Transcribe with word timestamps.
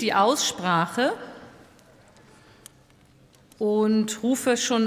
die 0.00 0.14
Aussprache 0.14 1.12
und 3.58 4.22
rufe 4.22 4.56
schon 4.56 4.76